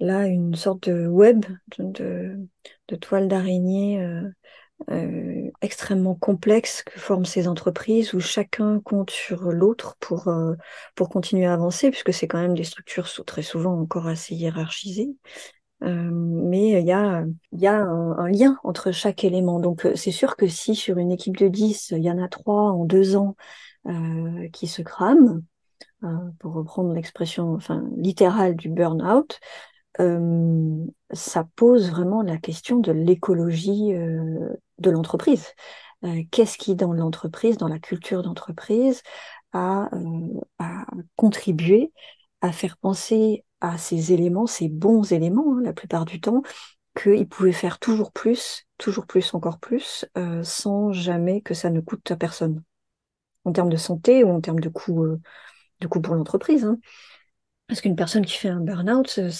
[0.00, 1.44] là une sorte de web,
[1.78, 2.38] de,
[3.00, 4.28] toile d'araignée euh,
[4.90, 10.32] euh, extrêmement complexe que forment ces entreprises où chacun compte sur l'autre pour,
[10.94, 15.10] pour continuer à avancer, puisque c'est quand même des structures très souvent encore assez hiérarchisées.
[15.84, 19.60] Euh, mais il y a, y a un, lien entre chaque élément.
[19.60, 22.28] Donc euh, c'est sûr que si sur une équipe de 10, il y en a
[22.28, 23.36] trois en deux ans
[23.86, 25.42] euh, qui se crament,
[26.38, 29.40] pour reprendre l'expression enfin, littérale du burn-out,
[31.12, 35.46] ça pose vraiment la question de l'écologie de l'entreprise.
[36.30, 39.00] Qu'est-ce qui, dans l'entreprise, dans la culture d'entreprise,
[39.54, 39.88] a,
[40.58, 40.84] a
[41.16, 41.90] contribué
[42.42, 46.42] à faire penser à ces éléments, ces bons éléments, hein, la plupart du temps,
[47.00, 51.80] qu'ils pouvaient faire toujours plus, toujours plus, encore plus, euh, sans jamais que ça ne
[51.80, 52.62] coûte à personne,
[53.44, 55.20] en termes de santé ou en termes de coût, euh,
[55.80, 56.64] de coût pour l'entreprise.
[56.64, 56.78] Hein.
[57.66, 59.30] Parce qu'une personne qui fait un burn-out, euh,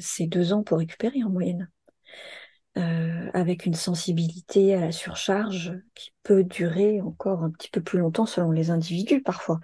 [0.00, 1.70] c'est deux ans pour récupérer en moyenne.
[3.34, 8.26] avec une sensibilité à la surcharge qui peut durer encore un petit peu plus longtemps
[8.26, 9.60] selon les individus parfois.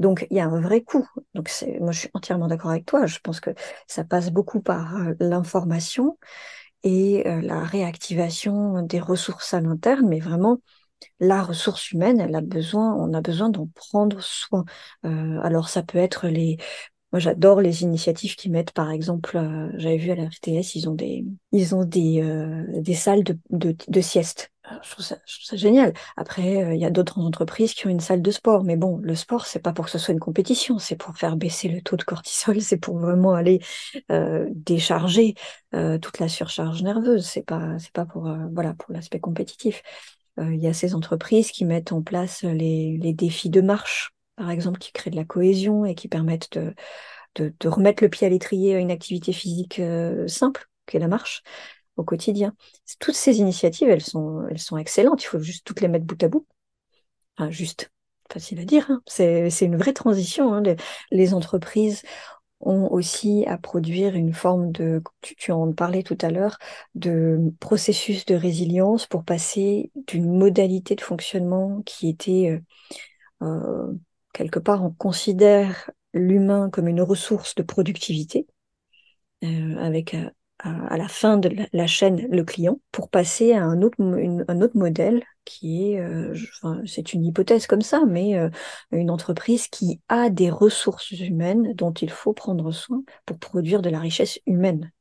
[0.00, 1.06] Donc, il y a un vrai coût.
[1.34, 3.06] Donc, moi, je suis entièrement d'accord avec toi.
[3.06, 3.50] Je pense que
[3.86, 6.18] ça passe beaucoup par euh, l'information
[6.84, 10.60] et euh, la réactivation des ressources à l'interne, mais vraiment,
[11.20, 14.64] la ressource humaine, elle a besoin, on a besoin d'en prendre soin.
[15.06, 16.58] Euh, alors, ça peut être les
[17.12, 19.40] moi, j'adore les initiatives qui mettent, par exemple,
[19.76, 22.22] j'avais vu à la RTS, ils ont des, ils ont des,
[22.80, 24.50] des salles de, de, de sieste.
[24.82, 25.16] Je trouve, ça,
[25.56, 25.92] génial.
[26.16, 28.98] Après, euh, il y a d'autres entreprises qui ont une salle de sport, mais bon,
[28.98, 31.82] le sport, c'est pas pour que ce soit une compétition, c'est pour faire baisser le
[31.82, 33.60] taux de cortisol, c'est pour vraiment aller
[34.10, 35.34] euh, décharger
[35.74, 37.26] euh, toute la surcharge nerveuse.
[37.26, 39.82] C'est pas, c'est pas pour, voilà, pour l'aspect compétitif.
[40.38, 44.50] Il y a ces entreprises qui mettent en place les, les, défis de marche, par
[44.50, 46.74] exemple, qui créent de la cohésion et qui permettent de,
[47.34, 49.82] de, de remettre le pied à l'étrier à une activité physique
[50.28, 51.42] simple, qui est la marche
[52.00, 52.54] au quotidien.
[52.98, 55.22] Toutes ces initiatives, elles sont, elles sont excellentes.
[55.22, 56.46] Il faut juste toutes les mettre bout à bout.
[57.36, 57.90] Enfin, juste,
[58.32, 58.90] facile à dire.
[58.90, 59.02] Hein.
[59.06, 60.52] C'est une vraie transition.
[60.54, 60.62] Hein.
[61.10, 62.02] Les, entreprises
[62.60, 66.58] ont aussi à produire une forme de, tu, en parlais tout à l'heure,
[66.94, 72.60] de processus de résilience pour passer d'une modalité de fonctionnement qui était
[73.42, 73.92] euh, euh,
[74.32, 78.46] quelque part, on considère l'humain comme une ressource de productivité,
[79.44, 80.16] euh, avec
[80.62, 84.76] à, la fin de la chaîne le client pour passer à un autre, un autre
[84.76, 86.34] modèle qui est, euh,
[86.86, 88.50] c'est une hypothèse comme ça, mais euh,
[88.92, 93.90] une entreprise qui a des ressources humaines dont il faut prendre soin pour produire de
[93.90, 94.92] la richesse humaine.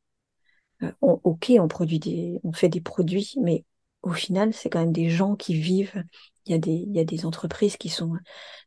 [0.82, 3.66] Euh, ok, on produit des, on fait des produits, mais
[4.02, 6.04] au final, c'est quand même des gens qui vivent.
[6.46, 8.14] Il y a des, il y a des entreprises qui sont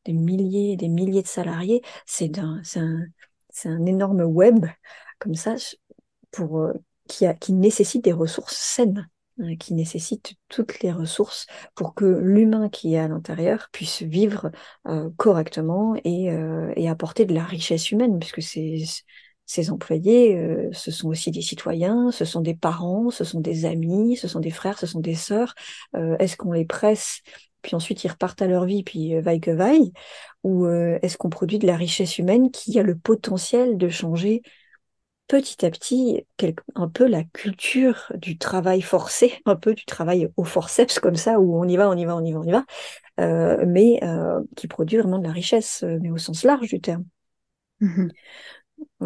[0.05, 1.81] des milliers, des milliers de salariés.
[2.07, 3.07] C'est un, un,
[3.65, 4.67] un énorme web
[5.23, 5.55] comme ça
[6.33, 6.73] pour, euh,
[7.09, 9.09] qui, a, qui nécessite des ressources saines.
[9.41, 14.51] hein, qui nécessite toutes les ressources pour que l'humain qui est à l'intérieur puisse vivre
[14.87, 18.85] euh, correctement et, euh, et, apporter de la richesse humaine, puisque ces,
[19.47, 23.65] ces employés, euh, ce sont aussi des citoyens, ce sont des parents, ce sont des
[23.65, 25.55] amis, ce sont des frères, ce sont des sœurs.
[25.95, 27.21] Est-ce qu'on les presse
[27.63, 29.93] puis ensuite ils repartent à leur vie, puis vaille que vaille,
[30.43, 34.43] ou est-ce qu'on produit de la richesse humaine qui a le potentiel de changer
[35.33, 36.27] petit à petit
[36.75, 41.41] un peu la culture du travail forcé, un peu du travail au forceps comme ça,
[41.41, 42.67] où on y va, on y va, on y va, on y va,
[43.19, 46.81] euh, mais euh, qui produit vraiment de la richesse, euh, mais au sens large du
[46.81, 47.05] terme.
[47.81, 48.09] Mmh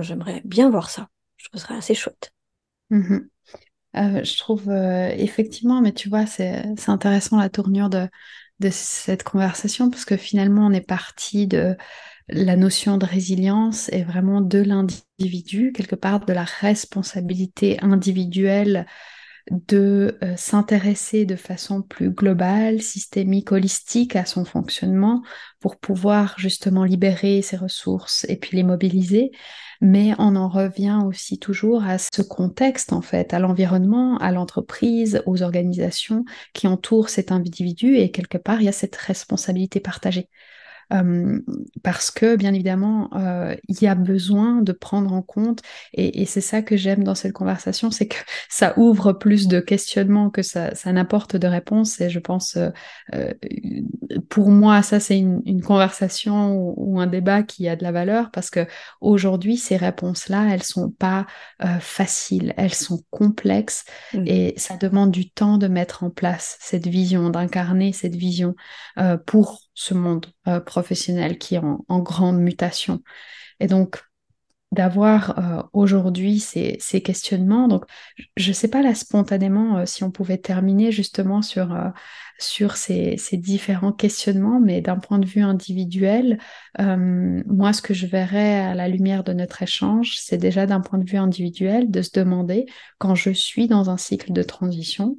[0.00, 1.08] j'aimerais bien voir ça.
[1.36, 2.32] Je trouve ça assez chouette.
[2.90, 3.18] Mmh
[3.94, 8.08] je trouve effectivement, mais tu vois, c'est intéressant la tournure de,
[8.58, 11.76] de cette conversation parce que finalement, on est parti de
[12.28, 18.86] la notion de résilience est vraiment de l'individu, quelque part de la responsabilité individuelle
[19.50, 25.22] de euh, s'intéresser de façon plus globale, systémique, holistique à son fonctionnement
[25.60, 29.30] pour pouvoir justement libérer ses ressources et puis les mobiliser.
[29.80, 35.22] Mais on en revient aussi toujours à ce contexte, en fait, à l'environnement, à l'entreprise,
[35.26, 40.28] aux organisations qui entourent cet individu et quelque part, il y a cette responsabilité partagée.
[40.92, 41.40] Euh,
[41.82, 46.40] parce que bien évidemment, euh, il y a besoin de prendre en compte, et, c'est
[46.40, 48.16] ça que j'aime dans cette conversation, c'est que
[48.48, 52.56] ça ouvre plus de questionnements que ça, n'apporte de réponses, et je pense,
[53.14, 53.32] euh,
[54.28, 58.50] pour moi, ça c'est une, conversation ou, un débat qui a de la valeur, parce
[58.50, 58.66] que
[59.00, 61.26] aujourd'hui, ces réponses-là, elles sont pas
[61.80, 64.24] faciles, elles sont complexes, mmh.
[64.26, 68.54] et ça demande du temps de mettre en place cette vision, d'incarner cette vision
[69.26, 73.02] pour ce monde euh, professionnel qui est en, grande mutation.
[73.60, 74.00] Et donc,
[74.72, 77.68] d'avoir euh, aujourd'hui ces, questionnements.
[77.68, 77.84] Donc,
[78.36, 81.68] je ne sais pas là spontanément euh, si on pouvait terminer justement sur,
[82.74, 86.38] ces, différents questionnements, mais d'un point de vue individuel,
[86.78, 90.98] moi, ce que je verrais à la lumière de notre échange, c'est déjà d'un point
[90.98, 92.66] de vue individuel de se demander,
[92.98, 95.18] quand je suis dans un cycle de transition,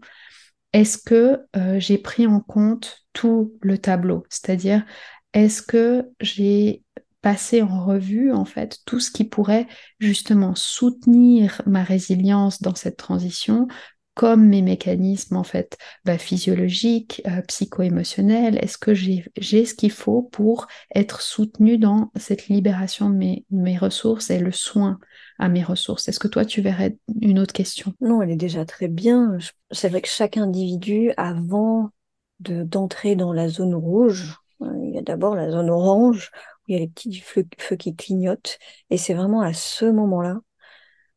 [0.77, 1.39] est-ce que
[1.79, 4.25] j'ai pris en compte tout le tableau?
[4.29, 4.85] C'est-à-dire,
[5.33, 6.83] est-ce que j'ai
[7.23, 9.65] passé en revue en fait tout ce qui pourrait
[9.99, 13.67] justement soutenir ma résilience dans cette transition
[14.17, 20.23] comme mes mécanismes en fait bah, physiologiques, euh, psycho-émotionnels Est-ce que j'ai ce qu'il faut
[20.23, 24.97] pour être soutenu dans cette libération de mes, ressources et le soin
[25.37, 26.09] à mes ressources?
[26.09, 27.93] Est-ce que toi, tu verrais une autre question?
[28.01, 29.37] Non, elle est déjà très bien.
[29.69, 31.91] C'est vrai que chaque individu, avant
[32.39, 36.73] d'entrer dans la zone rouge, euh, il y a d'abord la zone orange, où il
[36.73, 38.57] y a les petits feux qui clignotent,
[38.89, 40.39] et c'est vraiment à ce moment-là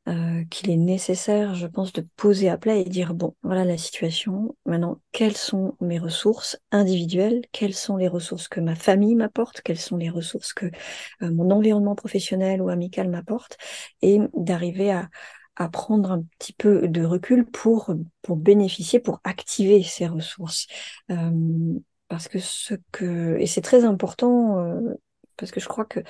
[0.09, 3.77] euh, qu'il est nécessaire, je pense, de poser à plat et dire, bon, voilà la
[3.77, 9.61] situation, maintenant, quelles sont mes ressources individuelles, quelles sont les ressources que ma famille m'apporte,
[9.61, 10.67] quelles sont les ressources que
[11.23, 13.59] euh, mon environnement professionnel ou amical m'apporte,
[14.01, 15.11] et d'arriver à,
[15.57, 20.67] à prendre un petit peu de recul pour, pour bénéficier, pour activer ces ressources.
[21.11, 21.31] Euh,
[22.09, 24.83] parce que ce que, et c'est très important,
[25.37, 26.01] parce que je crois que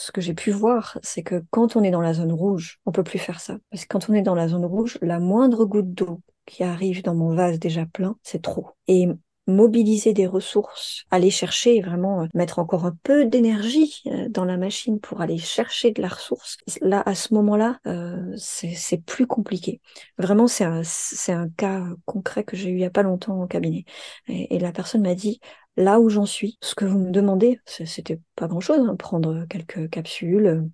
[0.00, 2.92] ce que j'ai pu voir, c'est que quand on est dans la zone rouge, on
[2.92, 3.58] peut plus faire ça.
[3.70, 7.02] Parce que quand on est dans la zone rouge, la moindre goutte d'eau qui arrive
[7.02, 8.70] dans mon vase déjà plein, c'est trop.
[8.88, 9.08] Et
[9.46, 14.56] mobiliser des ressources, aller chercher vraiment euh, mettre encore un peu d'énergie euh, dans la
[14.56, 16.56] machine pour aller chercher de la ressource.
[16.80, 19.80] Là, à ce moment-là, euh, c'est plus compliqué.
[20.18, 20.82] Vraiment, c'est un,
[21.28, 23.84] un cas concret que j'ai eu il y a pas longtemps au cabinet.
[24.28, 25.40] Et, et la personne m'a dit,
[25.80, 26.58] là où j'en suis.
[26.62, 30.70] Ce que vous me demandez, c'était pas grand-chose, hein, prendre quelques capsules,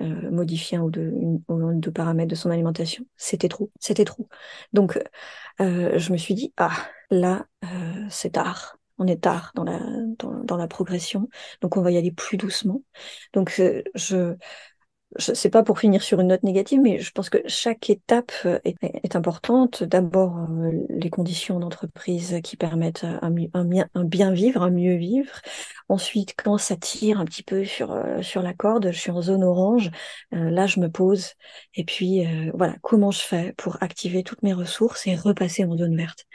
[0.00, 3.04] euh, modifier un ou, deux, paramètres de son alimentation.
[3.16, 4.28] C'était trop, c'était trop.
[4.72, 4.98] Donc,
[5.60, 6.72] euh, je me suis dit, ah,
[7.10, 8.76] là, euh, c'est tard.
[8.98, 9.78] On est tard dans la,
[10.18, 11.28] dans, la progression,
[11.60, 12.82] donc on va y aller plus doucement.
[13.32, 13.60] Donc,
[13.94, 14.34] je,
[15.16, 18.58] c'est pas pour finir sur une note négative, mais je pense que chaque étape euh,
[18.64, 19.82] est, importante.
[19.82, 25.40] D'abord, euh, les conditions d'entreprise qui permettent un, bien vivre, un mieux vivre.
[25.88, 29.22] Ensuite, quand ça tire un petit peu sur, euh, sur la corde, je suis en
[29.22, 29.90] zone orange,
[30.30, 31.32] là, je me pose.
[31.74, 35.96] Et puis, voilà, comment je fais pour activer toutes mes ressources et repasser en zone
[35.96, 36.26] verte.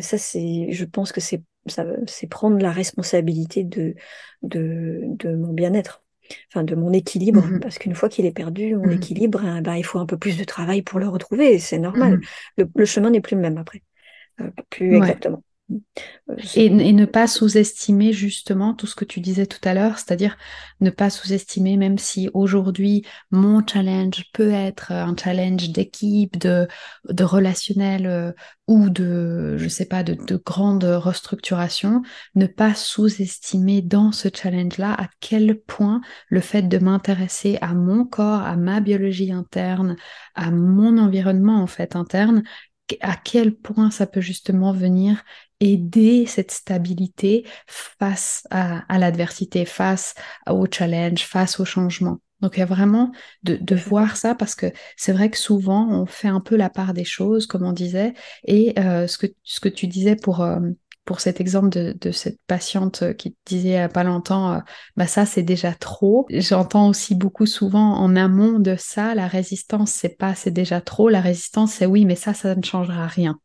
[0.00, 3.94] ça, c'est, je pense que c'est, ça, c'est prendre la responsabilité de,
[4.42, 6.03] de, de mon bien-être
[6.50, 9.62] enfin de mon équilibre, mmh parce qu'une fois qu'il est perdu, mon mmh équilibre, hein,
[9.62, 12.18] bah, il faut un peu plus de travail pour le retrouver, c'est normal.
[12.56, 13.82] Mmh le, chemin n'est plus le même après,
[14.40, 15.42] euh, plus exactement.
[16.56, 20.36] Et, ne pas sous-estimer justement tout ce que tu disais tout à l'heure, c'est-à-dire
[20.80, 26.68] ne pas sous-estimer même si aujourd'hui mon challenge peut être un challenge d'équipe, de,
[27.08, 28.32] de relationnel euh,
[28.66, 32.02] ou de, je sais pas, de, de grande restructuration,
[32.34, 38.04] ne pas sous-estimer dans ce challenge-là à quel point le fait de m'intéresser à mon
[38.04, 39.96] corps, à ma biologie interne,
[40.34, 42.42] à mon environnement en fait interne,
[43.00, 45.24] à quel point ça peut justement venir
[45.60, 50.14] aider cette stabilité face à, l'adversité, face
[50.48, 52.20] au challenge, face au changement.
[52.40, 56.04] Donc il y a vraiment de, voir ça parce que c'est vrai que souvent on
[56.04, 58.12] fait un peu la part des choses, comme on disait,
[58.44, 60.60] et euh, ce, que, ce que tu disais pour, euh,
[61.06, 64.58] pour cet exemple de, cette patiente qui disait il a pas longtemps, euh,
[64.96, 66.26] bah ça c'est déjà trop.
[66.30, 71.08] J'entends aussi beaucoup souvent en amont de ça, la résistance c'est pas c'est déjà trop,
[71.08, 73.38] la résistance c'est oui mais ça ça ne changera rien.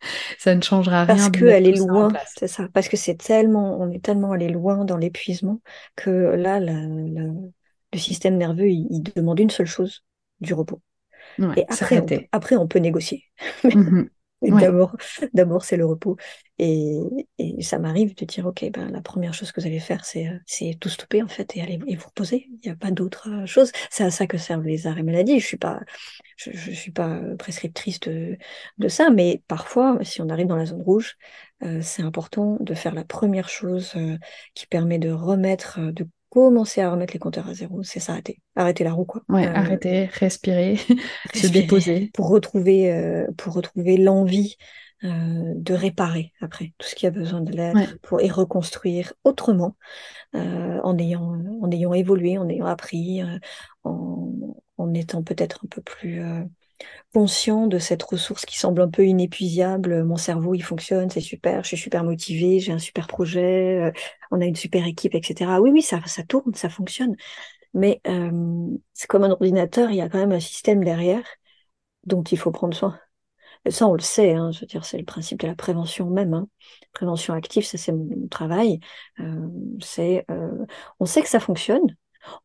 [0.38, 1.16] ça ne changera rien.
[1.16, 2.68] Parce qu'elle est loin, c'est ça.
[2.72, 5.60] Parce que c'est tellement, on est tellement allé loin dans l'épuisement
[5.96, 10.04] que là, le système nerveux, il, demande une seule chose,
[10.40, 10.80] du repos.
[11.56, 13.24] et après on, après, on peut négocier.
[14.42, 14.96] D'abord,
[15.34, 16.16] d'abord c'est le repos.
[16.58, 16.98] Et,
[17.38, 20.28] et ça m'arrive de dire, OK, ben, la première chose que vous allez faire, c'est,
[20.28, 22.48] euh, c'est tout stopper, en fait, et aller et vous reposer.
[22.50, 23.70] Il n'y a pas d'autre euh, chose.
[23.90, 25.38] C'est à ça que servent les arrêts maladie.
[25.38, 25.80] Je suis pas,
[26.36, 28.36] je, je suis pas prescriptrice de,
[28.78, 31.16] de, ça, mais parfois, si on arrive dans la zone rouge,
[31.62, 33.94] euh, c'est important de faire la première chose
[34.54, 38.40] qui permet de remettre, de commencer à remettre les compteurs à zéro, c'est s'arrêter.
[38.56, 39.22] Arrêter la roue, quoi.
[39.28, 40.76] Ouais, arrêter, respirer,
[41.34, 42.10] se déposer.
[42.14, 44.56] Pour retrouver, euh, pour retrouver l'envie
[45.04, 49.76] euh, de réparer après tout ce qui a besoin de l'aide pour et reconstruire autrement
[50.34, 53.22] euh, en ayant en ayant évolué en ayant appris
[53.84, 56.20] en, en étant peut-être un peu plus
[57.14, 60.04] conscient de cette ressource qui semble un peu inépuisable.
[60.04, 63.92] Mon cerveau, il fonctionne, c'est super, je suis super motivée, j'ai un super projet, euh,
[64.30, 65.60] on a une super équipe, etc.
[65.60, 67.16] Oui, oui, ça, tourne, ça fonctionne.
[67.74, 71.24] Mais euh, c'est comme un ordinateur, il y a quand même un système derrière
[72.04, 72.98] dont il faut prendre soin.
[73.64, 76.34] Et ça, on le sait, hein, je c'est le principe de la prévention même.
[76.34, 76.48] Hein.
[76.92, 78.80] Prévention active, ça c'est mon, travail.
[79.20, 79.48] Euh,
[79.80, 80.26] c'est,
[81.00, 81.96] on sait que ça fonctionne,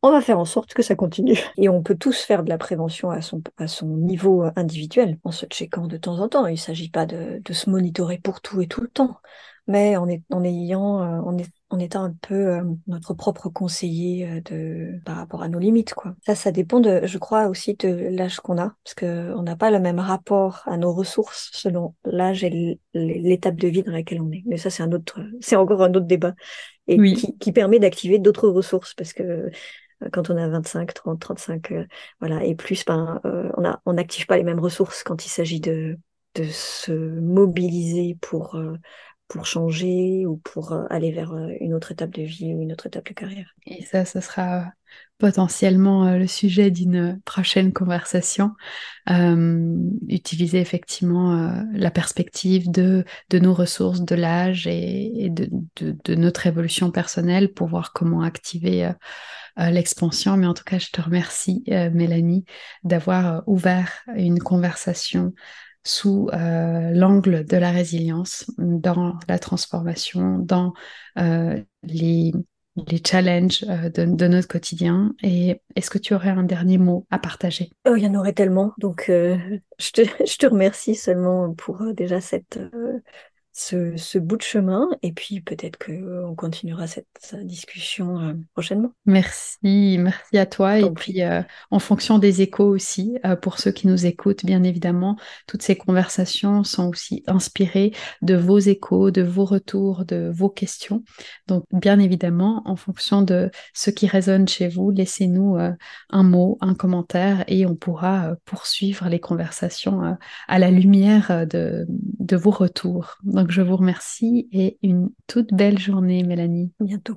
[0.02, 1.38] on va faire en sorte que ça continue.
[1.56, 5.32] Et on peut tous faire de la prévention à son, à son niveau individuel, en
[5.32, 6.46] se checkant de temps en temps.
[6.46, 9.18] Il ne s'agit pas de, se monitorer pour tout et tout le temps,
[9.66, 11.42] mais en, en ayant, en, euh,
[11.74, 15.92] en étant un peu euh, notre propre conseiller euh, de, par rapport à nos limites.
[15.94, 16.14] Quoi.
[16.24, 19.70] Ça, ça dépend, de, je crois, aussi de l'âge qu'on a, parce qu'on n'a pas
[19.70, 24.30] le même rapport à nos ressources selon l'âge et l'étape de vie dans laquelle on
[24.30, 24.44] est.
[24.46, 26.34] Mais ça, c'est un autre, c'est encore un autre débat
[26.86, 29.50] et qui, qui, permet d'activer d'autres ressources parce que euh,
[30.12, 31.72] quand on a 25, 30, 35,
[32.20, 33.20] voilà, et plus, ben,
[33.86, 35.98] on n'active pas les mêmes ressources quand il s'agit de,
[36.34, 38.60] de se mobiliser pour
[39.28, 42.72] pour changer ou pour euh, aller vers euh, une autre étape de vie ou une
[42.72, 43.54] autre étape de carrière.
[43.66, 44.72] Et ça, ce sera
[45.18, 48.52] potentiellement euh, le sujet d'une prochaine conversation.
[50.08, 55.50] utiliser effectivement la perspective de, de nos ressources, de l'âge et, de,
[55.80, 58.90] de, notre évolution personnelle pour voir comment activer
[59.58, 60.38] l'expansion.
[60.38, 62.44] Mais en tout cas, je te remercie, Mélanie,
[62.82, 65.34] d'avoir ouvert une conversation
[65.84, 70.72] sous euh, l'angle de la résilience, dans la transformation, dans
[71.18, 72.32] euh, les,
[72.76, 75.14] les, challenges euh, de, de, notre quotidien.
[75.22, 77.70] Et est-ce que tu aurais un dernier mot à partager?
[77.86, 78.72] Oh, Il y en aurait tellement.
[78.78, 82.58] Donc, je te, je, te, remercie seulement pour déjà cette
[83.54, 87.06] ce, bout de chemin et puis peut-être qu'on continuera cette,
[87.44, 88.92] discussion euh, prochainement.
[89.06, 90.78] Merci, merci à toi.
[90.78, 94.62] et puis euh, en fonction des échos aussi, euh, pour ceux qui nous écoutent, bien
[94.62, 97.92] évidemment, toutes ces conversations sont aussi inspirées
[98.22, 101.02] de vos échos, de vos retours, de vos questions.
[101.46, 105.56] Donc bien évidemment, en fonction de ce qui résonne chez vous, laissez-nous
[106.10, 110.16] un mot, un commentaire et on pourra poursuivre les conversations
[110.48, 113.18] à la lumière de, de vos retours.
[113.22, 116.72] Donc je vous remercie et une toute belle journée, Mélanie.
[116.80, 117.12] bientôt.